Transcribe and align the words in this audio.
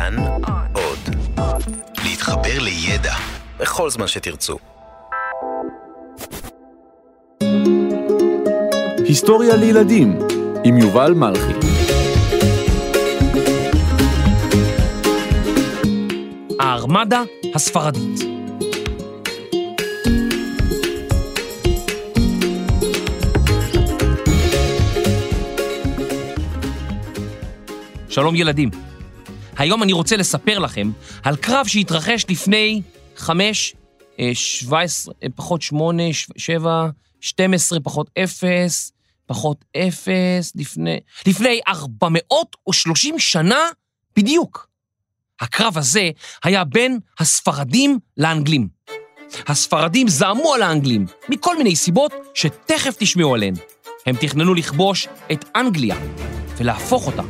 כאן 0.00 0.16
עוד. 0.72 0.98
להתחבר 2.04 2.58
לידע 2.60 3.14
בכל 3.58 3.90
זמן 3.90 4.06
שתרצו. 4.06 4.56
היסטוריה 9.04 9.56
לילדים 9.56 10.18
עם 10.64 10.78
יובל 10.78 11.12
מלכי. 11.12 11.52
הארמדה 16.60 17.22
הספרדית. 17.54 18.20
שלום 28.08 28.36
ילדים. 28.36 28.89
היום 29.60 29.82
אני 29.82 29.92
רוצה 29.92 30.16
לספר 30.16 30.58
לכם 30.58 30.90
על 31.22 31.36
קרב 31.36 31.66
שהתרחש 31.66 32.26
לפני 32.28 32.82
חמש, 33.16 33.74
אה, 34.20 34.30
שבע 34.34 34.80
עשרה, 34.80 35.14
אה, 35.22 35.28
פחות 35.34 35.62
שמונה, 35.62 36.12
ש- 36.12 36.28
שבע, 36.36 36.88
שתים 37.20 37.54
עשרה, 37.54 37.80
פחות 37.80 38.10
אפס, 38.18 38.92
פחות 39.26 39.64
אפס, 39.76 40.52
לפני, 40.54 40.98
לפני 41.26 41.60
430 41.68 43.18
שנה 43.18 43.60
בדיוק. 44.16 44.68
הקרב 45.40 45.78
הזה 45.78 46.10
היה 46.44 46.64
בין 46.64 46.98
הספרדים 47.18 47.98
לאנגלים. 48.16 48.68
הספרדים 49.46 50.08
זעמו 50.08 50.54
על 50.54 50.62
האנגלים, 50.62 51.06
מכל 51.28 51.58
מיני 51.58 51.76
סיבות 51.76 52.12
שתכף 52.34 52.94
תשמעו 52.98 53.34
עליהן. 53.34 53.54
הם 54.06 54.16
תכננו 54.16 54.54
לכבוש 54.54 55.08
את 55.32 55.44
אנגליה 55.56 55.96
ולהפוך 56.56 57.06
אותה 57.06 57.22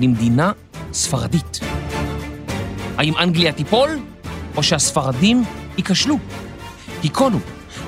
למדינה 0.00 0.52
ספרדית. 0.92 1.69
האם 3.00 3.16
אנגליה 3.18 3.52
תיפול, 3.52 3.90
או 4.56 4.62
שהספרדים 4.62 5.42
ייכשלו? 5.76 6.18
היכונו 7.02 7.38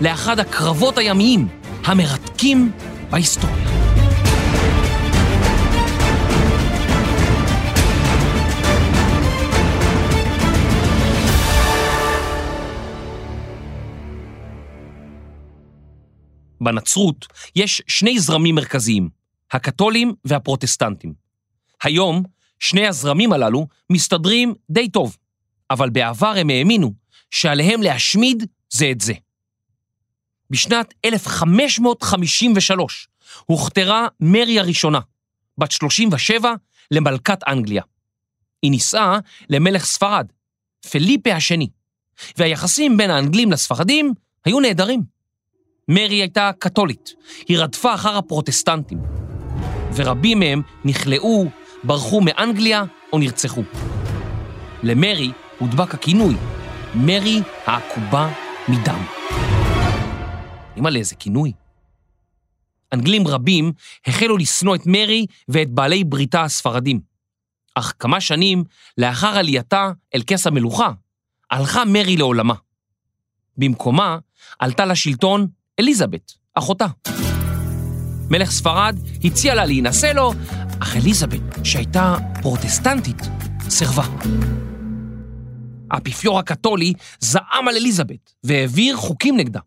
לאחד 0.01 0.39
הקרבות 0.39 0.99
הימיים 0.99 1.49
המרתקים 1.85 2.73
בהיסטוריה. 3.11 3.57
בנצרות 16.61 17.27
יש 17.57 17.83
שני 17.87 18.19
זרמים 18.19 18.55
מרכזיים, 18.55 19.09
הקתולים 19.51 20.15
והפרוטסטנטים. 20.25 21.15
היום 21.83 22.23
שני 22.63 22.87
הזרמים 22.87 23.33
הללו 23.33 23.67
מסתדרים 23.91 24.55
די 24.71 24.89
טוב, 24.89 25.17
אבל 25.71 25.91
בעבר 25.91 26.35
הם 26.37 26.51
האמינו 26.51 26.93
שעליהם 27.31 27.83
להשמיד 27.83 28.47
זה 28.71 28.91
את 28.91 29.01
זה. 29.01 29.13
בשנת 30.51 30.95
1553 31.05 33.09
הוכתרה 33.47 34.07
מרי 34.21 34.59
הראשונה, 34.59 35.01
בת 35.59 35.71
37, 35.71 36.55
למלכת 36.91 37.39
אנגליה. 37.49 37.83
היא 38.63 38.71
נישאה 38.71 39.19
למלך 39.51 39.85
ספרד, 39.85 40.27
פליפה 40.91 41.35
השני, 41.35 41.69
והיחסים 42.39 42.97
בין 42.97 43.11
האנגלים 43.11 43.53
לספרדים 43.53 44.15
היו 44.45 44.61
נהדרים. 44.61 45.03
מרי 45.89 46.17
הייתה 46.17 46.51
קתולית, 46.59 47.15
היא 47.49 47.59
רדפה 47.59 47.95
אחר 47.95 48.17
הפרוטסטנטים, 48.17 48.99
ורבים 49.95 50.39
מהם 50.39 50.63
נכלאו, 50.85 51.62
ברחו 51.85 52.21
מאנגליה 52.21 52.85
או 53.13 53.19
נרצחו. 53.19 53.63
למרי 54.83 55.33
הודבק 55.59 55.95
הכינוי, 55.95 56.35
מרי 56.95 57.41
העקובה 57.67 58.33
מדם. 58.69 59.05
אימא'לה, 60.77 60.99
איזה 60.99 61.15
כינוי. 61.15 61.53
אנגלים 62.93 63.29
רבים 63.29 63.73
החלו 64.07 64.37
לשנוא 64.37 64.75
את 64.75 64.81
מרי 64.87 65.27
ואת 65.49 65.71
בעלי 65.71 66.05
בריתה 66.05 66.43
הספרדים. 66.43 67.01
אך 67.75 67.93
כמה 67.99 68.21
שנים 68.21 68.65
לאחר 68.99 69.39
עלייתה 69.39 69.91
אל 70.15 70.23
כס 70.27 70.47
המלוכה, 70.47 70.91
הלכה 71.51 71.85
מרי 71.85 72.17
לעולמה. 72.17 72.55
במקומה 73.57 74.19
עלתה 74.59 74.85
לשלטון 74.85 75.47
אליזבת, 75.81 76.33
אחותה. 76.55 76.87
מלך 78.33 78.51
ספרד 78.51 78.99
הציע 79.25 79.55
לה 79.55 79.65
להינשא 79.65 80.07
לו, 80.07 80.33
אך 80.81 80.97
אליזבת, 80.97 81.41
שהייתה 81.65 82.17
פרוטסטנטית, 82.43 83.17
סירבה. 83.69 84.03
האפיפיור 85.91 86.39
הקתולי 86.39 86.93
זעם 87.21 87.69
על 87.69 87.77
אליזבת 87.77 88.35
והעביר 88.45 88.97
חוקים 88.97 89.37
נגדה. 89.37 89.61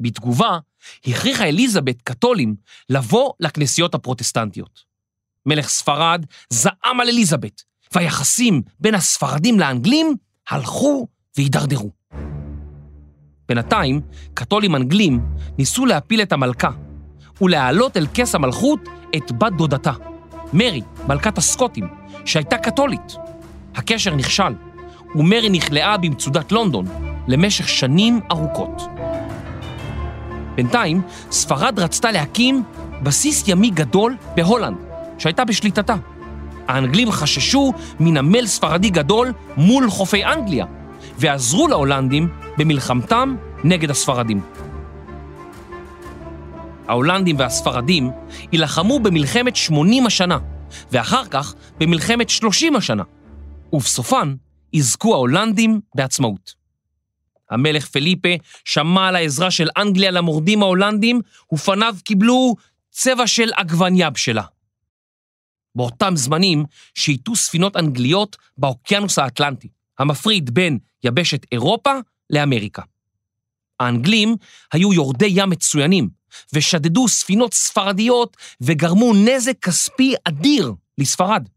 בתגובה, 0.00 0.58
הכריחה 1.06 1.44
אליזבת 1.44 2.02
קתולים 2.02 2.54
לבוא 2.90 3.32
לכנסיות 3.40 3.94
הפרוטסטנטיות. 3.94 4.84
מלך 5.46 5.68
ספרד 5.68 6.26
זעם 6.50 7.00
על 7.00 7.08
אליזבת, 7.08 7.62
והיחסים 7.94 8.62
בין 8.80 8.94
הספרדים 8.94 9.60
לאנגלים 9.60 10.16
הלכו 10.50 11.06
והידרדרו. 11.36 11.90
בינתיים, 13.48 14.00
קתולים 14.34 14.76
אנגלים 14.76 15.20
ניסו 15.58 15.86
להפיל 15.86 16.22
את 16.22 16.32
המלכה 16.32 16.70
ולהעלות 17.40 17.96
אל 17.96 18.06
כס 18.14 18.34
המלכות 18.34 18.88
את 19.16 19.32
בת 19.32 19.52
דודתה, 19.52 19.92
מרי, 20.52 20.82
מלכת 21.08 21.38
הסקוטים, 21.38 21.88
שהייתה 22.24 22.58
קתולית. 22.58 23.16
הקשר 23.76 24.14
נכשל, 24.14 24.54
ומרי 25.14 25.48
נכלאה 25.48 25.96
במצודת 25.96 26.52
לונדון 26.52 26.86
למשך 27.28 27.68
שנים 27.68 28.20
ארוכות. 28.30 28.82
בינתיים, 30.54 31.02
ספרד 31.30 31.78
רצתה 31.78 32.10
להקים 32.12 32.62
בסיס 33.02 33.48
ימי 33.48 33.70
גדול 33.70 34.16
בהולנד, 34.36 34.76
שהייתה 35.18 35.44
בשליטתה. 35.44 35.94
האנגלים 36.68 37.10
חששו 37.10 37.72
מנמל 38.00 38.46
ספרדי 38.46 38.90
גדול 38.90 39.32
מול 39.56 39.90
חופי 39.90 40.24
אנגליה, 40.24 40.66
ועזרו 41.18 41.68
להולנדים 41.68 42.28
במלחמתם 42.58 43.36
נגד 43.64 43.90
הספרדים. 43.90 44.40
ההולנדים 46.88 47.38
והספרדים 47.38 48.10
יילחמו 48.52 49.00
במלחמת 49.00 49.56
80 49.56 50.06
השנה, 50.06 50.38
ואחר 50.90 51.24
כך 51.30 51.54
במלחמת 51.78 52.30
30 52.30 52.76
השנה, 52.76 53.02
ובסופן 53.72 54.34
יזכו 54.72 55.14
ההולנדים 55.14 55.80
בעצמאות. 55.94 56.54
המלך 57.50 57.86
פליפה 57.86 58.28
שמע 58.64 59.08
על 59.08 59.16
העזרה 59.16 59.50
של 59.50 59.68
אנגליה 59.76 60.10
למורדים 60.10 60.62
ההולנדים, 60.62 61.20
ופניו 61.52 61.96
קיבלו 62.04 62.54
צבע 62.90 63.26
של 63.26 63.50
עגבניה 63.56 64.10
בשלה. 64.10 64.42
באותם 65.74 66.12
זמנים 66.16 66.64
שייטו 66.94 67.36
ספינות 67.36 67.76
אנגליות 67.76 68.36
באוקיינוס 68.58 69.18
האטלנטי, 69.18 69.68
המפריד 69.98 70.54
בין 70.54 70.78
יבשת 71.04 71.46
אירופה 71.52 71.92
לאמריקה. 72.30 72.82
האנגלים 73.80 74.36
היו 74.72 74.92
יורדי 74.92 75.28
ים 75.30 75.50
מצוינים, 75.50 76.08
ושדדו 76.52 77.08
ספינות 77.08 77.54
ספרדיות 77.54 78.36
וגרמו 78.60 79.14
נזק 79.14 79.58
כספי 79.62 80.14
אדיר 80.24 80.72
לספרד. 80.98 81.48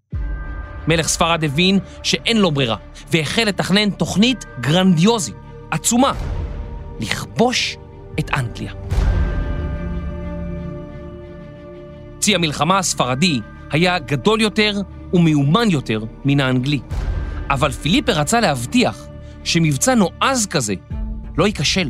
מלך 0.87 1.07
ספרד 1.07 1.43
הבין 1.43 1.79
שאין 2.03 2.37
לו 2.37 2.51
ברירה, 2.51 2.77
והחל 3.11 3.43
לתכנן 3.43 3.89
תוכנית 3.89 4.45
גרנדיוזית, 4.59 5.35
עצומה, 5.71 6.13
לכבוש 6.99 7.77
את 8.19 8.31
אנגליה. 8.33 8.73
צי 12.19 12.35
המלחמה 12.35 12.77
הספרדי 12.77 13.39
היה 13.71 13.99
גדול 13.99 14.41
יותר 14.41 14.81
ומיומן 15.13 15.69
יותר 15.69 15.99
מן 16.25 16.39
האנגלי, 16.39 16.79
אבל 17.49 17.71
פיליפה 17.71 18.11
רצה 18.11 18.39
להבטיח 18.39 19.07
שמבצע 19.43 19.95
נועז 19.95 20.47
כזה 20.47 20.73
לא 21.37 21.47
ייכשל. 21.47 21.89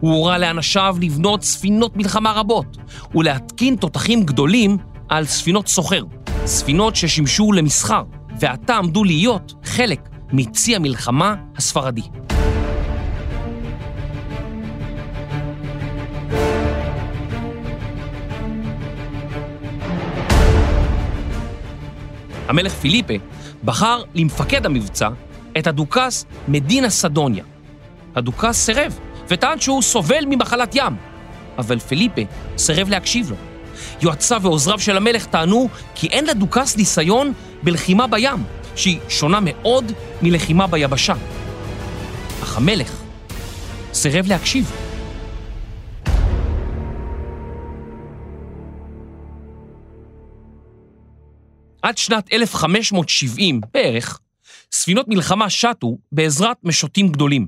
הוא 0.00 0.12
הורה 0.12 0.38
לאנשיו 0.38 0.96
לבנות 1.00 1.42
ספינות 1.42 1.96
מלחמה 1.96 2.32
רבות 2.32 2.76
ולהתקין 3.14 3.76
תותחים 3.76 4.22
גדולים 4.22 4.76
על 5.08 5.24
ספינות 5.24 5.68
סוחר, 5.68 6.02
ספינות 6.44 6.96
ששימשו 6.96 7.52
למסחר, 7.52 8.02
ועתה 8.40 8.76
עמדו 8.76 9.04
להיות 9.04 9.54
חלק 9.64 10.08
מצי 10.32 10.76
המלחמה 10.76 11.34
הספרדי. 11.56 12.02
המלך 22.48 22.72
פיליפה 22.72 23.14
בחר 23.64 24.02
למפקד 24.14 24.66
המבצע 24.66 25.08
את 25.58 25.66
הדוכס 25.66 26.26
מדינה 26.48 26.90
סדוניה. 26.90 27.44
הדוכס 28.14 28.56
סירב 28.56 28.98
וטען 29.28 29.60
שהוא 29.60 29.82
סובל 29.82 30.24
ממחלת 30.28 30.74
ים, 30.74 30.96
אבל 31.58 31.78
פיליפה 31.78 32.20
סירב 32.58 32.88
להקשיב 32.88 33.30
לו. 33.30 33.36
יועציו 34.02 34.42
ועוזריו 34.42 34.80
של 34.80 34.96
המלך 34.96 35.26
טענו 35.26 35.68
כי 35.94 36.06
אין 36.06 36.26
לדוכס 36.26 36.76
ניסיון 36.76 37.32
בלחימה 37.62 38.06
בים, 38.06 38.44
שהיא 38.76 38.98
שונה 39.08 39.38
מאוד 39.42 39.92
מלחימה 40.22 40.66
ביבשה. 40.66 41.14
אך 42.42 42.56
המלך 42.56 43.02
סירב 43.92 44.26
להקשיב. 44.26 44.72
עד 51.82 51.98
שנת 51.98 52.32
1570 52.32 53.60
בערך, 53.74 54.18
ספינות 54.72 55.08
מלחמה 55.08 55.50
שטו 55.50 55.98
בעזרת 56.12 56.56
משוטים 56.64 57.08
גדולים, 57.08 57.46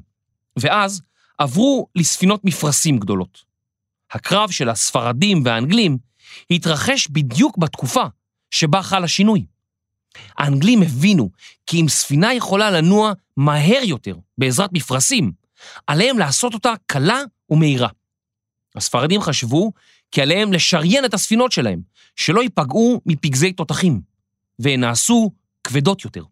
ואז 0.58 1.02
עברו 1.38 1.88
לספינות 1.94 2.44
מפרשים 2.44 2.98
גדולות. 2.98 3.44
הקרב 4.10 4.50
של 4.50 4.68
הספרדים 4.68 5.42
והאנגלים 5.44 5.98
התרחש 6.50 7.08
בדיוק 7.10 7.58
בתקופה 7.58 8.04
שבה 8.50 8.82
חל 8.82 9.04
השינוי. 9.04 9.46
האנגלים 10.38 10.82
הבינו 10.82 11.30
כי 11.66 11.80
אם 11.80 11.88
ספינה 11.88 12.34
יכולה 12.34 12.70
לנוע 12.70 13.12
מהר 13.36 13.80
יותר 13.84 14.16
בעזרת 14.38 14.72
מפרשים, 14.72 15.32
עליהם 15.86 16.18
לעשות 16.18 16.54
אותה 16.54 16.72
קלה 16.86 17.22
ומהירה. 17.50 17.88
הספרדים 18.76 19.20
חשבו 19.20 19.72
כי 20.10 20.22
עליהם 20.22 20.52
לשריין 20.52 21.04
את 21.04 21.14
הספינות 21.14 21.52
שלהם, 21.52 21.80
שלא 22.16 22.42
ייפגעו 22.42 23.00
מפגזי 23.06 23.52
תותחים, 23.52 24.00
והן 24.58 24.80
נעשו 24.80 25.30
כבדות 25.64 26.04
יותר. 26.04 26.24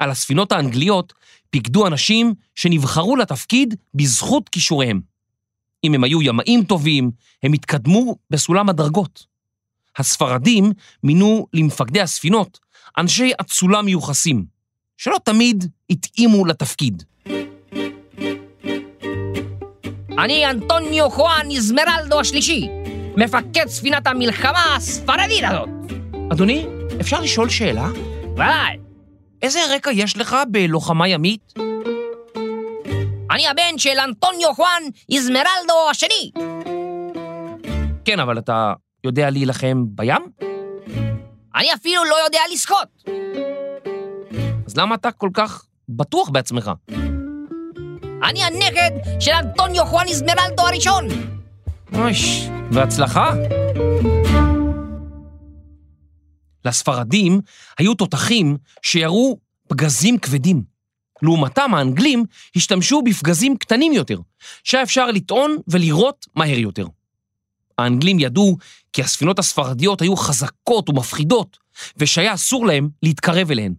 על 0.00 0.10
הספינות 0.10 0.52
האנגליות 0.52 1.12
פיקדו 1.50 1.86
אנשים 1.86 2.34
שנבחרו 2.54 3.16
לתפקיד 3.16 3.74
בזכות 3.94 4.48
כישוריהם. 4.48 5.00
אם 5.84 5.94
הם 5.94 6.04
היו 6.04 6.22
ימאים 6.22 6.64
טובים, 6.64 7.10
הם 7.42 7.52
התקדמו 7.52 8.16
בסולם 8.30 8.68
הדרגות. 8.68 9.26
הספרדים 9.98 10.72
מינו 11.02 11.46
למפקדי 11.52 12.00
הספינות 12.00 12.58
אנשי 12.98 13.32
אצולה 13.40 13.82
מיוחסים, 13.82 14.44
שלא 14.96 15.16
תמיד 15.24 15.64
התאימו 15.90 16.46
לתפקיד. 16.46 17.02
אני 20.18 20.50
אנטוניו 20.50 21.10
חואן 21.10 21.46
איזמרלדו 21.50 22.20
השלישי, 22.20 22.68
מפקד 23.16 23.66
ספינת 23.66 24.06
המלחמה 24.06 24.76
הספרדית 24.76 25.44
הזאת. 25.44 25.68
אדוני, 26.32 26.66
אפשר 27.00 27.20
לשאול 27.20 27.48
שאלה? 27.48 27.88
ודאי, 28.34 28.79
איזה 29.42 29.60
רקע 29.74 29.90
יש 29.92 30.16
לך 30.16 30.36
בלוחמה 30.50 31.08
ימית? 31.08 31.54
אני 33.30 33.48
הבן 33.48 33.78
של 33.78 33.98
אנטוניו 34.04 34.54
חואן 34.54 34.82
איזמרלדו 35.12 35.90
השני. 35.90 36.30
כן, 38.04 38.20
אבל 38.20 38.38
אתה 38.38 38.72
יודע 39.04 39.30
להילחם 39.30 39.84
בים? 39.86 40.22
אני 41.56 41.74
אפילו 41.74 42.04
לא 42.04 42.16
יודע 42.24 42.40
לשחות. 42.52 42.88
אז 44.66 44.76
למה 44.76 44.94
אתה 44.94 45.12
כל 45.12 45.30
כך 45.34 45.64
בטוח 45.88 46.28
בעצמך? 46.28 46.70
אני 48.24 48.44
הנכד 48.44 48.90
של 49.20 49.32
אנטוניו 49.32 49.84
חואן 49.86 50.06
איזמרלדו 50.08 50.62
הראשון. 50.66 51.04
אויש, 51.94 52.48
והצלחה? 52.72 53.32
לספרדים 56.64 57.40
היו 57.78 57.94
תותחים 57.94 58.56
שירו 58.82 59.38
פגזים 59.68 60.18
כבדים. 60.18 60.62
לעומתם 61.22 61.74
האנגלים 61.74 62.24
השתמשו 62.56 63.02
בפגזים 63.02 63.56
קטנים 63.56 63.92
יותר, 63.92 64.18
שהיה 64.64 64.82
אפשר 64.82 65.06
לטעון 65.06 65.56
ולירות 65.68 66.26
מהר 66.34 66.58
יותר. 66.58 66.86
האנגלים 67.78 68.20
ידעו 68.20 68.56
כי 68.92 69.02
הספינות 69.02 69.38
הספרדיות 69.38 70.02
היו 70.02 70.16
חזקות 70.16 70.88
ומפחידות, 70.88 71.58
ושהיה 71.96 72.34
אסור 72.34 72.66
להם 72.66 72.88
להתקרב 73.02 73.50
אליהן. 73.50 73.74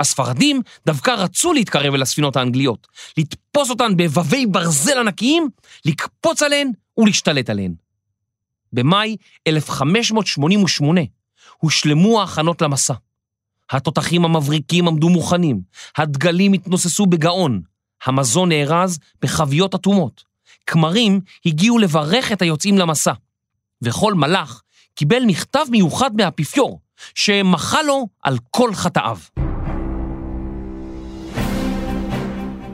הספרדים 0.00 0.62
דווקא 0.86 1.10
רצו 1.10 1.52
להתקרב 1.52 1.94
אל 1.94 2.02
הספינות 2.02 2.36
האנגליות, 2.36 2.86
לתפוס 3.16 3.70
אותן 3.70 3.96
בבבי 3.96 4.46
ברזל 4.46 4.98
ענקיים, 4.98 5.48
לקפוץ 5.84 6.42
עליהן 6.42 6.70
ולהשתלט 6.98 7.50
עליהן. 7.50 7.74
במאי 8.72 9.16
1588 9.46 11.00
הושלמו 11.60 12.20
ההכנות 12.20 12.62
למסע. 12.62 12.94
התותחים 13.70 14.24
המבריקים 14.24 14.88
עמדו 14.88 15.08
מוכנים, 15.08 15.60
הדגלים 15.96 16.52
התנוססו 16.52 17.06
בגאון, 17.06 17.60
המזון 18.04 18.48
נארז 18.48 18.98
בחביות 19.22 19.74
אטומות, 19.74 20.24
כמרים 20.66 21.20
הגיעו 21.46 21.78
לברך 21.78 22.32
את 22.32 22.42
היוצאים 22.42 22.78
למסע, 22.78 23.12
וכל 23.82 24.14
מלאך 24.14 24.62
קיבל 24.94 25.22
מכתב 25.26 25.64
מיוחד 25.70 26.16
מהאפיפיור, 26.16 26.80
שמחה 27.14 27.82
לו 27.82 28.08
על 28.22 28.38
כל 28.50 28.74
חטאיו. 28.74 29.18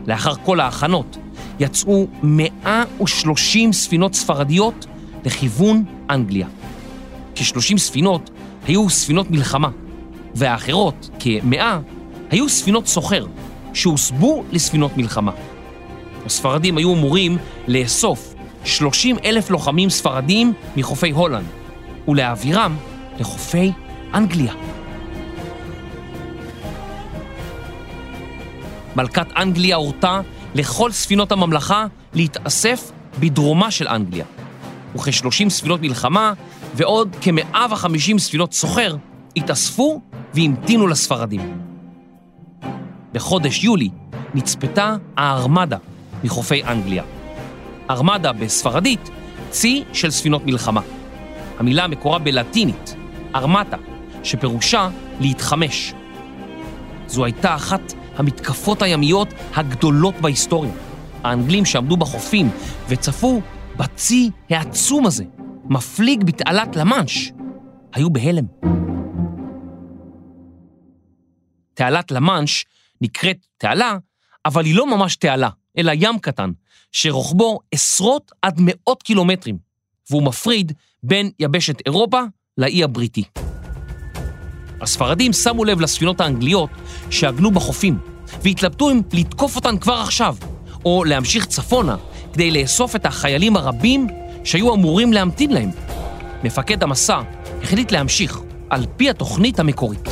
לאחר 0.06 0.34
כל 0.34 0.60
ההכנות, 0.60 1.16
יצאו 1.60 2.06
130 2.22 3.72
ספינות 3.72 4.14
ספרדיות 4.14 4.86
לכיוון 5.24 5.84
אנגליה. 6.10 6.48
כ-30 7.34 7.78
ספינות 7.78 8.30
היו 8.66 8.90
ספינות 8.90 9.30
מלחמה, 9.30 9.68
והאחרות, 10.34 11.10
כמאה, 11.20 11.78
היו 12.30 12.48
ספינות 12.48 12.86
סוחר, 12.86 13.26
שהוסבו 13.74 14.44
לספינות 14.52 14.96
מלחמה. 14.96 15.32
הספרדים 16.26 16.76
היו 16.76 16.94
אמורים 16.94 17.38
לאסוף 17.68 18.34
30 18.64 19.16
אלף 19.24 19.50
לוחמים 19.50 19.90
ספרדים 19.90 20.52
מחופי 20.76 21.10
הולנד, 21.10 21.46
ולהעבירם 22.08 22.76
לחופי 23.18 23.72
אנגליה. 24.14 24.52
מלכת 28.96 29.26
אנגליה 29.36 29.76
הורתה 29.76 30.20
לכל 30.54 30.92
ספינות 30.92 31.32
הממלכה 31.32 31.86
להתאסף 32.14 32.90
בדרומה 33.20 33.70
של 33.70 33.88
אנגליה, 33.88 34.24
וכ-30 34.94 35.48
ספינות 35.48 35.80
מלחמה 35.80 36.32
ועוד 36.76 37.16
כ-150 37.20 38.18
ספינות 38.18 38.52
סוחר 38.52 38.96
התאספו 39.36 40.00
והמתינו 40.34 40.86
לספרדים. 40.86 41.60
בחודש 43.12 43.64
יולי 43.64 43.88
נצפתה 44.34 44.96
הארמדה 45.16 45.76
מחופי 46.24 46.64
אנגליה. 46.64 47.04
ארמדה 47.90 48.32
בספרדית, 48.32 49.10
צי 49.50 49.84
של 49.92 50.10
ספינות 50.10 50.46
מלחמה. 50.46 50.80
המילה 51.58 51.86
מקורה 51.86 52.18
בלטינית, 52.18 52.96
ארמטה, 53.34 53.76
שפירושה 54.22 54.88
להתחמש. 55.20 55.94
זו 57.06 57.24
הייתה 57.24 57.54
אחת 57.54 57.94
המתקפות 58.16 58.82
הימיות 58.82 59.28
הגדולות 59.54 60.14
בהיסטוריה. 60.20 60.72
האנגלים 61.24 61.64
שעמדו 61.64 61.96
בחופים 61.96 62.50
וצפו 62.88 63.40
בצי 63.76 64.30
העצום 64.50 65.06
הזה, 65.06 65.24
מפליג 65.68 66.24
בתעלת 66.24 66.76
למאנש, 66.76 67.32
היו 67.92 68.10
בהלם. 68.10 68.44
תעלת 71.74 72.10
למאנש 72.10 72.64
נקראת 73.00 73.46
תעלה, 73.58 73.98
אבל 74.44 74.64
היא 74.64 74.74
לא 74.74 74.96
ממש 74.96 75.16
תעלה, 75.16 75.48
אלא 75.78 75.92
ים 75.94 76.18
קטן, 76.18 76.50
שרוחבו 76.92 77.60
עשרות 77.72 78.32
עד 78.42 78.54
מאות 78.58 79.02
קילומטרים, 79.02 79.58
והוא 80.10 80.22
מפריד 80.22 80.72
בין 81.02 81.30
יבשת 81.38 81.86
אירופה 81.86 82.20
לאי 82.58 82.84
הבריטי. 82.84 83.24
הספרדים 84.80 85.32
שמו 85.32 85.64
לב 85.64 85.80
לספינות 85.80 86.20
האנגליות 86.20 86.70
שעגנו 87.10 87.50
בחופים, 87.50 87.98
והתלבטו 88.42 88.90
אם 88.90 89.00
לתקוף 89.12 89.56
אותן 89.56 89.78
כבר 89.78 89.94
עכשיו, 89.94 90.36
או 90.84 91.04
להמשיך 91.04 91.46
צפונה 91.46 91.96
כדי 92.32 92.50
לאסוף 92.50 92.96
את 92.96 93.06
החיילים 93.06 93.56
הרבים 93.56 94.06
שהיו 94.44 94.74
אמורים 94.74 95.12
להמתין 95.12 95.52
להם. 95.52 95.70
מפקד 96.44 96.82
המסע 96.82 97.20
החליט 97.62 97.92
להמשיך, 97.92 98.40
על 98.70 98.86
פי 98.96 99.10
התוכנית 99.10 99.60
המקורית. 99.60 100.08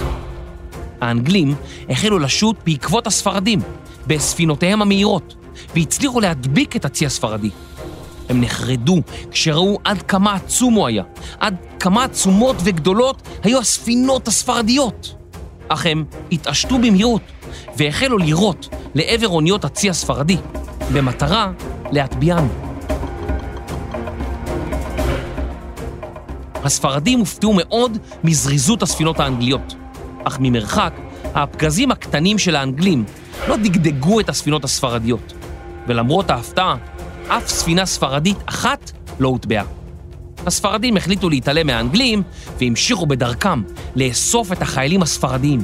האנגלים 1.01 1.55
החלו 1.89 2.19
לשוט 2.19 2.57
בעקבות 2.67 3.07
הספרדים, 3.07 3.61
בספינותיהם 4.07 4.83
המהירות, 4.83 5.35
והצליחו 5.75 6.21
להדביק 6.21 6.77
את 6.77 6.85
הצי 6.85 7.07
הספרדי. 7.07 7.51
הם 8.29 8.41
נחרדו 8.41 9.01
כשראו 9.31 9.79
עד 9.85 10.03
כמה 10.03 10.35
עצום 10.35 10.75
הוא 10.75 10.87
היה, 10.87 11.03
עד 11.41 11.57
כמה 11.81 12.05
עצומות 12.05 12.57
וגדולות 12.65 13.23
היו 13.43 13.59
הספינות 13.59 14.29
הספרדיות. 14.29 15.15
אך 15.69 15.87
הם 15.87 16.05
התעשתו 16.33 16.79
במהירות 16.79 17.23
והחלו 17.77 18.19
לירות 18.19 18.69
לעבר 18.95 19.29
אוניות 19.29 19.65
הצי 19.65 19.91
הספרדי, 19.91 20.37
במטרה 20.93 21.53
להטביען. 21.93 22.72
הספרדים 26.65 27.19
הופתעו 27.19 27.53
מאוד 27.57 27.99
מזריזות 28.25 28.83
הספינות 28.83 29.21
האנגליות, 29.21 29.75
אך 30.25 30.39
ממרחק, 30.41 30.93
הפגזים 31.35 31.91
הקטנים 31.91 32.39
של 32.39 32.57
האנגלים 32.57 33.05
לא 33.49 33.57
דגדגו 33.57 34.21
את 34.21 34.29
הספינות 34.29 34.65
הספרדיות, 34.65 35.33
ולמרות 35.87 36.31
ההפתעה, 36.31 36.77
אף 37.29 37.49
ספינה 37.49 37.87
ספרדית 37.87 38.37
אחת 38.47 38.93
לא 39.21 39.29
הוטבעה. 39.29 39.65
הספרדים 40.47 40.97
החליטו 40.97 41.31
להתעלם 41.31 41.67
מהאנגלים 41.67 42.23
והמשיכו 42.59 43.07
בדרכם 43.07 43.63
לאסוף 43.97 44.53
את 44.53 44.63
החיילים 44.63 45.03
הספרדיים. 45.03 45.61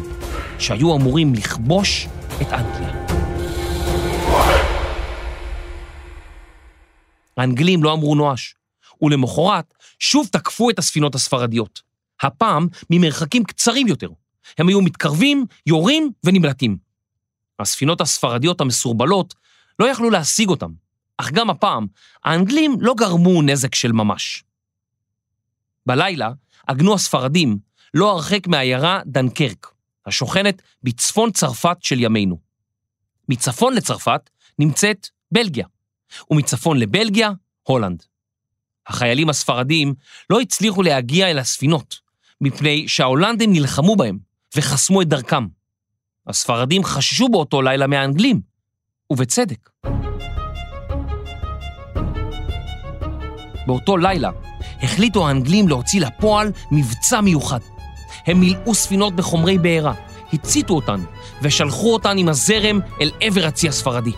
שהיו 0.59 0.97
אמורים 0.97 1.35
לכבוש 1.35 2.09
את 2.43 2.53
אנגליה. 2.53 3.07
האנגלים 7.37 7.83
לא 7.83 7.93
אמרו 7.93 8.15
נואש, 8.15 8.55
ולמחרת 9.03 9.75
שוב 9.99 10.29
תקפו 10.33 10.71
את 10.71 10.79
הספינות 10.79 11.15
הספרדיות. 11.15 11.83
הפעם 12.23 12.69
ממרחקים 12.91 13.45
קצרים 13.45 13.87
יותר. 13.87 14.09
הם 14.59 14.69
היו 14.69 14.81
מתקרבים, 14.81 15.47
יורים 15.67 16.11
ונמלטים. 16.25 16.77
הספינות 17.59 18.01
הספרדיות 18.01 18.61
המסורבלות 18.61 19.35
לא 19.79 19.85
יכלו 19.85 20.11
להשיג 20.11 20.49
אותם, 20.49 20.71
אך 21.17 21.31
גם 21.31 21.51
הפעם 21.51 21.87
האנגלים 22.25 22.77
לא 22.81 22.95
גרמו 22.95 23.43
נזק 23.43 23.75
של 23.75 23.93
ממש. 23.93 24.45
בלילה 25.87 26.31
עגנו 26.67 26.95
הספרדים 26.95 27.59
לא 27.95 28.11
הרחק 28.11 28.47
מהעיירה 28.47 29.01
דנקרק, 29.07 29.73
השוכנת 30.07 30.63
בצפון 30.83 31.33
צרפת 31.33 31.77
של 31.81 32.01
ימינו. 32.01 32.39
מצפון 33.29 33.75
לצרפת 33.75 34.31
נמצאת 34.59 35.09
בלגיה, 35.33 35.67
ומצפון 36.31 36.79
לבלגיה, 36.79 37.31
הולנד. 37.63 38.03
החיילים 38.89 39.29
הספרדים 39.29 39.95
לא 40.31 40.41
הצליחו 40.41 40.83
להגיע 40.83 41.31
אל 41.31 41.39
הספינות, 41.39 41.99
מפני 42.41 42.89
שההולנדים 42.89 43.53
נלחמו 43.53 43.97
בהם 43.97 44.19
וחסמו 44.57 45.03
את 45.03 45.09
דרכם. 45.09 45.47
הספרדים 46.27 46.85
חששו 46.85 47.29
באותו 47.29 47.63
לילה 47.63 47.87
מהאנגלים, 47.87 48.41
ובצדק. 49.11 49.71
באותו 53.67 53.97
לילה 53.97 54.31
החליטו 54.83 55.29
האנגלים 55.29 55.69
להוציא 55.69 56.01
לפועל 56.01 56.53
מבצע 56.71 57.21
מיוחד. 57.21 57.61
הם 58.27 58.41
מילאו 58.41 58.75
ספינות 58.75 59.17
בחומרי 59.17 59.59
בעירה, 59.59 59.95
הציתו 60.33 60.75
אותן 60.75 61.01
ושלחו 61.43 61.93
אותן 61.93 62.19
עם 62.19 62.29
הזרם 62.29 62.81
אל 63.01 63.11
עבר 63.21 63.47
הצי 63.47 63.69
הספרדי. 63.69 64.13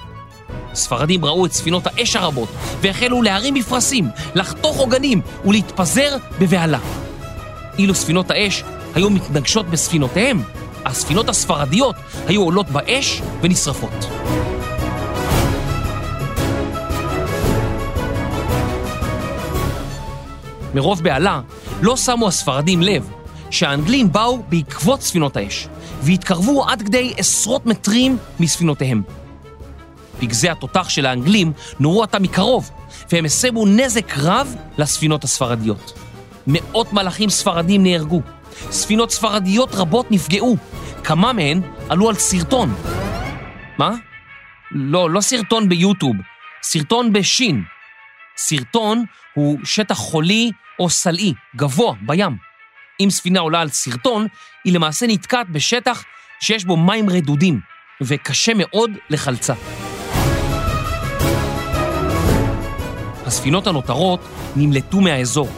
הספרדים 0.73 1.25
ראו 1.25 1.47
את 1.47 1.53
ספינות 1.53 1.87
האש 1.87 2.17
הרבות 2.17 2.49
והחלו 2.81 3.23
להרים 3.23 3.55
מפרשים, 3.55 4.09
לחתוך 4.35 4.77
עוגנים 4.77 5.21
ולהתפזר 5.45 6.17
בבהלה. 6.41 6.79
אילו 7.79 7.95
ספינות 7.95 8.31
האש 8.31 8.65
היו 8.95 9.11
מתנגשות 9.11 9.67
בספינותיהם, 9.67 10.43
הספינות 10.85 11.29
הספרדיות 11.29 11.97
היו 12.27 12.43
עולות 12.43 12.71
באש 12.71 13.23
ונשרפות. 13.41 14.07
מרוב 20.75 21.03
בהלה 21.03 21.41
לא 21.83 21.97
שמו 21.97 22.29
הספרדים 22.29 22.83
לב 22.83 23.11
שהאנגלים 23.51 24.13
באו 24.13 24.43
בעקבות 24.49 25.03
ספינות 25.03 25.37
האש 25.37 25.69
והתקרבו 26.03 26.69
עד 26.69 26.83
כדי 26.83 27.15
עשרות 27.17 27.67
מטרים 27.67 28.17
מספינותיהם. 28.41 29.03
פגזי 30.21 30.49
התותח 30.49 30.89
של 30.89 31.07
האנגלים 31.07 31.53
נורו 31.81 32.03
עתה 32.03 32.19
מקרוב 32.19 32.71
והם 33.13 33.25
הסבו 33.25 33.67
נזק 33.67 34.19
רב 34.19 34.57
לספינות 34.79 35.25
הספרדיות. 35.25 35.93
מאות 36.47 36.93
מלאכים 36.93 37.29
ספרדים 37.29 37.83
נהרגו, 37.83 38.23
ספינות 38.71 39.11
ספרדיות 39.11 39.75
רבות 39.75 40.11
נפגעו, 40.11 40.57
כמה 41.05 41.33
מהן 41.33 41.61
עלו 41.89 42.09
על 42.09 42.15
סרטון. 42.15 42.75
מה? 43.79 43.91
לא, 44.71 45.11
לא 45.11 45.21
סרטון 45.21 45.69
ביוטיוב, 45.69 46.17
סרטון 46.63 47.13
בשין. 47.13 47.63
סרטון 48.37 49.05
הוא 49.35 49.59
שטח 49.65 49.95
חולי 49.95 50.51
או 50.79 50.91
סלעי, 50.91 51.35
גבוה, 51.57 51.95
בים. 52.07 52.37
אם 53.01 53.11
ספינה 53.11 53.41
עולה 53.41 53.61
על 53.61 53.69
סרטון, 53.69 54.27
היא 54.65 54.73
למעשה 54.75 55.07
נתקעת 55.07 55.51
בשטח 55.51 56.05
שיש 56.41 56.65
בו 56.65 56.77
מים 56.77 57.11
רדודים, 57.11 57.61
וקשה 58.01 58.53
מאוד 58.57 58.91
לחלצה. 59.11 59.55
הספינות 63.31 63.67
הנותרות 63.67 64.21
נמלטו 64.57 65.01
מהאזור 65.01 65.49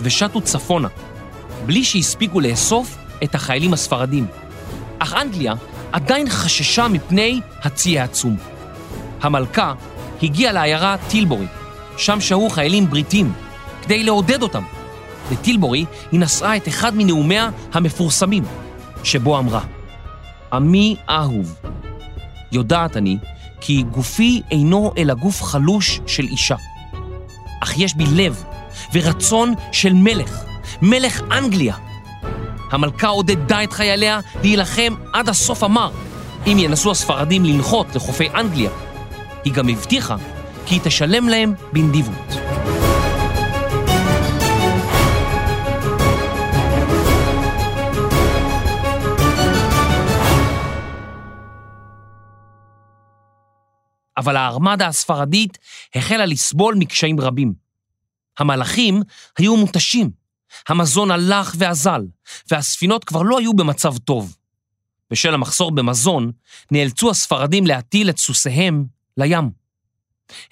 ושטו 0.00 0.40
צפונה, 0.40 0.88
בלי 1.66 1.84
שהספיקו 1.84 2.40
לאסוף 2.40 2.98
את 3.24 3.34
החיילים 3.34 3.72
הספרדים. 3.72 4.26
אך 4.98 5.14
אנגליה 5.14 5.54
עדיין 5.92 6.30
חששה 6.30 6.88
מפני 6.88 7.40
הצי 7.62 7.98
העצום. 7.98 8.36
המלכה 9.22 9.74
הגיעה 10.22 10.52
לעיירה 10.52 10.96
טילבורי, 11.08 11.46
שם 11.96 12.20
שהו 12.20 12.50
חיילים 12.50 12.90
בריטים, 12.90 13.32
כדי 13.82 14.02
לעודד 14.02 14.42
אותם. 14.42 14.62
בטילבורי 15.32 15.84
היא 16.12 16.20
נשאה 16.20 16.56
את 16.56 16.68
אחד 16.68 16.96
מנאומיה 16.96 17.50
המפורסמים, 17.72 18.44
שבו 19.04 19.38
אמרה, 19.38 19.60
עמי 20.52 20.96
אהוב, 21.10 21.54
יודעת 22.52 22.96
אני 22.96 23.18
כי 23.60 23.82
גופי 23.82 24.42
אינו 24.50 24.92
אלא 24.98 25.14
גוף 25.14 25.42
חלוש 25.42 26.00
של 26.06 26.24
אישה, 26.24 26.56
אך 27.64 27.78
יש 27.78 27.94
בי 27.94 28.04
לב 28.06 28.44
ורצון 28.92 29.54
של 29.72 29.92
מלך, 29.92 30.44
מלך 30.82 31.20
אנגליה. 31.32 31.74
המלכה 32.72 33.08
עודדה 33.08 33.64
את 33.64 33.72
חייליה 33.72 34.20
להילחם 34.42 34.94
עד 35.12 35.28
הסוף 35.28 35.62
המר, 35.62 35.90
אם 36.46 36.56
ינסו 36.58 36.90
הספרדים 36.90 37.44
לנחות 37.44 37.86
לחופי 37.94 38.28
אנגליה. 38.34 38.70
היא 39.44 39.52
גם 39.52 39.68
הבטיחה 39.68 40.16
כי 40.66 40.74
היא 40.74 40.80
תשלם 40.84 41.28
להם 41.28 41.54
בנדיבות. 41.72 42.53
אבל 54.16 54.36
הארמדה 54.36 54.86
הספרדית 54.86 55.58
החלה 55.94 56.26
לסבול 56.26 56.74
מקשיים 56.78 57.20
רבים. 57.20 57.52
המלאכים 58.38 59.02
היו 59.38 59.56
מותשים, 59.56 60.10
המזון 60.68 61.10
הלך 61.10 61.54
ואזל, 61.58 62.02
והספינות 62.50 63.04
כבר 63.04 63.22
לא 63.22 63.38
היו 63.38 63.54
במצב 63.54 63.98
טוב. 63.98 64.36
בשל 65.10 65.34
המחסור 65.34 65.70
במזון, 65.70 66.32
נאלצו 66.70 67.10
הספרדים 67.10 67.66
להטיל 67.66 68.10
את 68.10 68.18
סוסיהם 68.18 68.84
לים. 69.16 69.50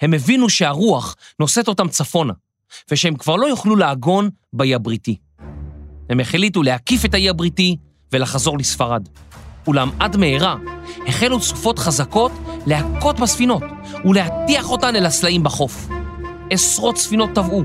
הם 0.01 0.13
הבינו 0.13 0.49
שהרוח 0.49 1.15
נושאת 1.39 1.67
אותם 1.67 1.89
צפונה, 1.89 2.33
ושהם 2.91 3.15
כבר 3.15 3.35
לא 3.35 3.47
יוכלו 3.47 3.75
לעגון 3.75 4.29
באי 4.53 4.75
הבריטי. 4.75 5.17
הם 6.09 6.19
החליטו 6.19 6.63
להקיף 6.63 7.05
את 7.05 7.13
האי 7.13 7.29
הבריטי 7.29 7.77
ולחזור 8.11 8.57
לספרד. 8.57 9.07
אולם 9.67 9.89
עד 9.99 10.17
מהרה 10.17 10.55
החלו 11.07 11.41
סופות 11.41 11.79
חזקות 11.79 12.31
להכות 12.65 13.19
בספינות 13.19 13.63
ולהטיח 14.05 14.69
אותן 14.69 14.95
אל 14.95 15.05
הסלעים 15.05 15.43
בחוף. 15.43 15.87
עשרות 16.49 16.97
ספינות 16.97 17.29
טבעו, 17.35 17.63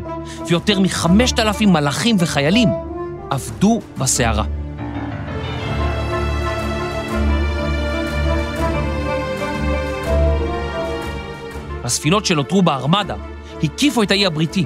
ויותר 0.49 0.81
מחמשת 0.81 1.39
אלפים 1.39 1.73
מלאכים 1.73 2.17
וחיילים 2.19 2.69
עבדו 3.31 3.81
בסערה. 3.99 4.45
הספינות 11.85 12.27
שנותרו 12.27 12.63
בארמדה 12.63 13.15
הקיפו 13.63 14.03
את 14.03 14.11
האי 14.11 14.27
הבריטי 14.27 14.65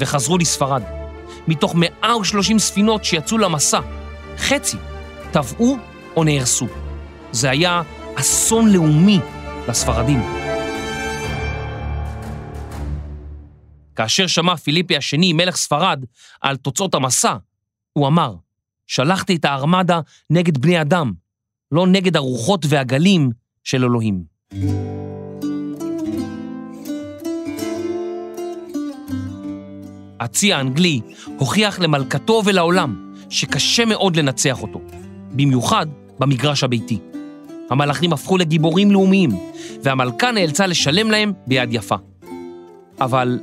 וחזרו 0.00 0.38
לספרד. 0.38 0.82
מתוך 1.48 1.74
130 1.74 2.58
ספינות 2.58 3.04
שיצאו 3.04 3.38
למסע, 3.38 3.80
חצי 4.38 4.76
טבעו 5.30 5.76
או 6.16 6.24
נהרסו. 6.24 6.66
זה 7.32 7.50
היה 7.50 7.82
אסון 8.14 8.72
לאומי 8.72 9.20
לספרדים. 9.68 10.20
כאשר 13.96 14.26
שמע 14.26 14.56
פיליפי 14.56 14.96
השני, 14.96 15.32
מלך 15.32 15.56
ספרד, 15.56 16.04
על 16.40 16.56
תוצאות 16.56 16.94
המסע, 16.94 17.36
הוא 17.92 18.06
אמר, 18.06 18.34
שלחתי 18.86 19.36
את 19.36 19.44
הארמדה 19.44 20.00
נגד 20.30 20.58
בני 20.58 20.80
אדם, 20.80 21.12
לא 21.72 21.86
נגד 21.86 22.16
הרוחות 22.16 22.64
והגלים 22.68 23.30
של 23.64 23.84
אלוהים. 23.84 24.24
הצי 30.20 30.52
האנגלי 30.52 31.00
הוכיח 31.38 31.80
למלכתו 31.80 32.42
ולעולם 32.44 33.14
שקשה 33.30 33.84
מאוד 33.84 34.16
לנצח 34.16 34.62
אותו, 34.62 34.80
במיוחד 35.30 35.86
במגרש 36.18 36.64
הביתי. 36.64 36.98
המלאכים 37.70 38.12
הפכו 38.12 38.38
לגיבורים 38.38 38.90
לאומיים, 38.90 39.30
והמלכה 39.82 40.30
נאלצה 40.30 40.66
לשלם 40.66 41.10
להם 41.10 41.32
ביד 41.46 41.74
יפה. 41.74 41.96
אבל 43.00 43.38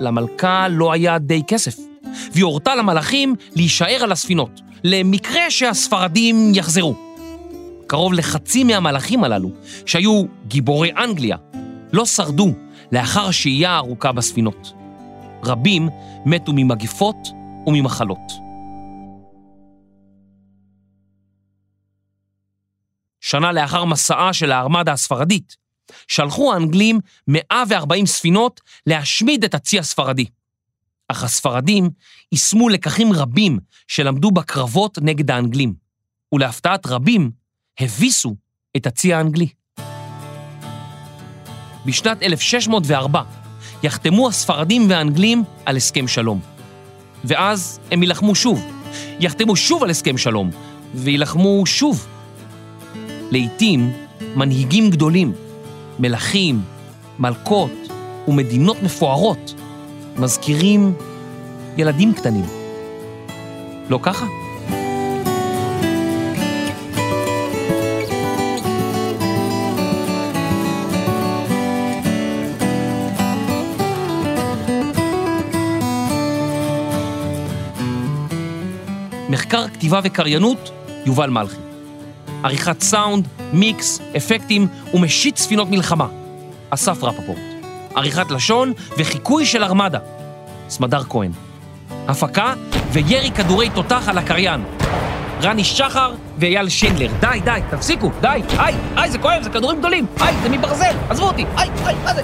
למלכה 0.00 0.68
לא 0.68 0.92
היה 0.92 1.18
די 1.18 1.42
כסף, 1.46 1.76
והיא 2.32 2.44
הורתה 2.44 2.74
למלאכים 2.74 3.34
להישאר 3.56 3.98
על 4.02 4.12
הספינות, 4.12 4.60
למקרה 4.84 5.50
שהספרדים 5.50 6.52
יחזרו. 6.54 6.94
קרוב 7.86 8.12
לחצי 8.12 8.64
מהמלאכים 8.64 9.24
הללו, 9.24 9.50
שהיו 9.86 10.24
גיבורי 10.48 10.90
אנגליה, 10.98 11.36
לא 11.92 12.06
שרדו 12.06 12.52
לאחר 12.92 13.26
השהייה 13.26 13.70
הארוכה 13.70 14.12
בספינות. 14.12 14.72
רבים 15.44 15.88
מתו 16.26 16.52
ממגפות 16.54 17.28
וממחלות. 17.66 18.43
שנה 23.34 23.52
לאחר 23.52 23.84
מסעה 23.84 24.32
של 24.32 24.52
הארמדה 24.52 24.92
הספרדית, 24.92 25.56
שלחו 26.08 26.52
האנגלים 26.52 27.00
140 27.28 28.06
ספינות 28.06 28.60
להשמיד 28.86 29.44
את 29.44 29.54
הצי 29.54 29.78
הספרדי. 29.78 30.24
אך 31.08 31.24
הספרדים 31.24 31.90
יישמו 32.32 32.68
לקחים 32.68 33.12
רבים 33.12 33.58
שלמדו 33.88 34.30
בקרבות 34.30 34.98
נגד 35.02 35.30
האנגלים, 35.30 35.74
ולהפתעת 36.32 36.86
רבים, 36.86 37.30
הביסו 37.80 38.34
את 38.76 38.86
הצי 38.86 39.14
האנגלי. 39.14 39.48
בשנת 41.86 42.22
1604 42.22 43.22
יחתמו 43.82 44.28
הספרדים 44.28 44.90
והאנגלים 44.90 45.44
על 45.66 45.76
הסכם 45.76 46.08
שלום. 46.08 46.40
ואז 47.24 47.80
הם 47.90 48.02
יילחמו 48.02 48.34
שוב, 48.34 48.64
יחתמו 49.20 49.56
שוב 49.56 49.82
על 49.82 49.90
הסכם 49.90 50.18
שלום, 50.18 50.50
ויילחמו 50.94 51.66
שוב. 51.66 52.13
לעתים 53.30 53.92
מנהיגים 54.36 54.90
גדולים, 54.90 55.32
מלכים, 55.98 56.60
מלכות 57.18 57.70
ומדינות 58.28 58.82
מפוארות 58.82 59.54
מזכירים 60.16 60.94
ילדים 61.76 62.14
קטנים. 62.14 62.44
לא 63.88 63.98
ככה? 64.02 64.26
מחקר 79.28 79.68
כתיבה 79.68 80.00
וקריינות, 80.04 80.70
יובל 81.06 81.30
מלכי. 81.30 81.63
עריכת 82.44 82.82
סאונד, 82.82 83.28
מיקס, 83.52 84.00
אפקטים 84.16 84.66
ומשיט 84.94 85.36
ספינות 85.36 85.70
מלחמה, 85.70 86.06
אסף 86.70 87.02
רפפורט. 87.02 87.38
עריכת 87.94 88.30
לשון 88.30 88.72
וחיקוי 88.98 89.46
של 89.46 89.64
ארמדה, 89.64 89.98
סמדר 90.68 91.04
כהן. 91.04 91.30
הפקה 92.08 92.54
וירי 92.92 93.30
כדורי 93.30 93.70
תותח 93.70 94.08
על 94.08 94.18
הקריין. 94.18 94.64
רני 95.42 95.64
שחר 95.64 96.14
ואייל 96.38 96.68
שינדלר. 96.68 97.10
די, 97.20 97.40
די, 97.44 97.60
תפסיקו, 97.70 98.10
די, 98.20 98.40
היי, 98.58 98.74
היי, 98.96 99.10
זה 99.10 99.18
כואב, 99.18 99.42
זה 99.42 99.50
כדורים 99.50 99.78
גדולים, 99.78 100.06
היי, 100.20 100.34
זה 100.42 100.48
מברזל, 100.48 100.96
עזבו 101.08 101.26
אותי, 101.26 101.44
היי, 101.56 101.70
היי, 101.84 101.96
מה 102.04 102.14
זה? 102.14 102.22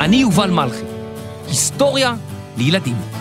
אני 0.00 0.16
יובל 0.16 0.50
מלכי. 0.50 0.84
היסטוריה 1.48 2.14
לילדים. 2.56 3.17